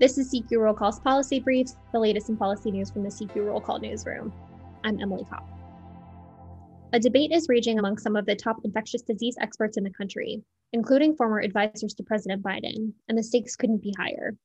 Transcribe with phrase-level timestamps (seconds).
[0.00, 3.46] This is CQ Roll Call's Policy Briefs, the latest in policy news from the CQ
[3.46, 4.32] Roll Call newsroom.
[4.84, 5.44] I'm Emily Kopp.
[6.92, 10.40] A debate is raging among some of the top infectious disease experts in the country,
[10.72, 14.36] including former advisors to President Biden, and the stakes couldn't be higher.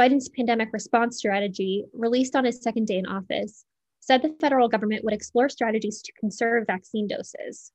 [0.00, 3.66] Biden's pandemic response strategy, released on his second day in office,
[4.00, 7.70] said the federal government would explore strategies to conserve vaccine doses.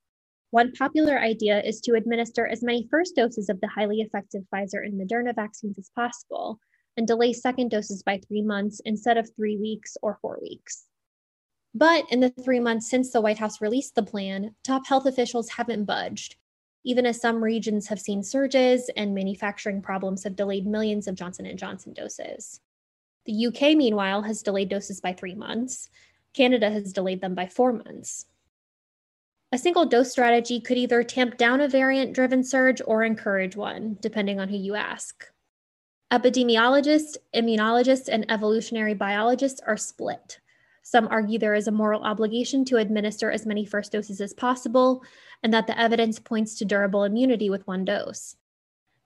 [0.49, 4.83] One popular idea is to administer as many first doses of the highly effective Pfizer
[4.83, 6.59] and Moderna vaccines as possible,
[6.99, 10.83] and delay second doses by three months instead of three weeks or four weeks.
[11.73, 15.49] But in the three months since the White House released the plan, top health officials
[15.49, 16.35] haven't budged,
[16.83, 21.49] even as some regions have seen surges and manufacturing problems have delayed millions of Johnson
[21.55, 22.59] & Johnson doses.
[23.25, 25.89] The UK, meanwhile, has delayed doses by three months.
[26.33, 28.25] Canada has delayed them by four months.
[29.53, 33.97] A single dose strategy could either tamp down a variant driven surge or encourage one,
[34.01, 35.25] depending on who you ask.
[36.11, 40.39] Epidemiologists, immunologists, and evolutionary biologists are split.
[40.81, 45.03] Some argue there is a moral obligation to administer as many first doses as possible,
[45.43, 48.35] and that the evidence points to durable immunity with one dose.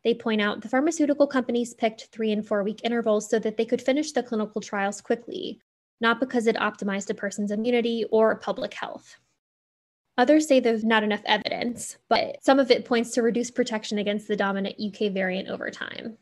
[0.06, 3.66] They point out the pharmaceutical companies picked three and four week intervals so that they
[3.66, 5.59] could finish the clinical trials quickly,
[6.00, 9.18] not because it optimized a person's immunity or public health.
[10.18, 14.30] Others say there's not enough evidence, but some of it points to reduced protection against
[14.30, 16.18] the dominant UK variant over time.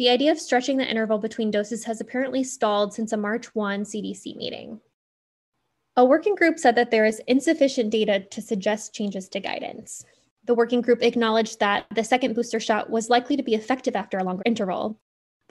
[0.00, 3.84] The idea of stretching the interval between doses has apparently stalled since a March 1
[3.84, 4.80] CDC meeting.
[5.94, 10.02] A working group said that there is insufficient data to suggest changes to guidance.
[10.46, 14.16] The working group acknowledged that the second booster shot was likely to be effective after
[14.16, 14.98] a longer interval,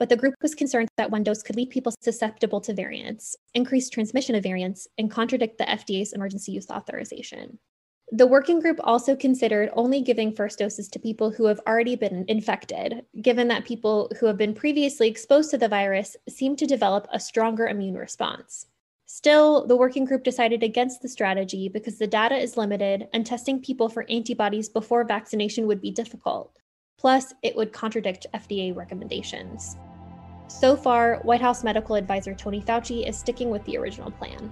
[0.00, 3.88] but the group was concerned that one dose could leave people susceptible to variants, increase
[3.88, 7.60] transmission of variants, and contradict the FDA's emergency use authorization.
[8.12, 12.24] The working group also considered only giving first doses to people who have already been
[12.26, 17.06] infected, given that people who have been previously exposed to the virus seem to develop
[17.12, 18.66] a stronger immune response.
[19.06, 23.60] Still, the working group decided against the strategy because the data is limited and testing
[23.60, 26.56] people for antibodies before vaccination would be difficult.
[26.98, 29.76] Plus, it would contradict FDA recommendations.
[30.48, 34.50] So far, White House medical advisor Tony Fauci is sticking with the original plan.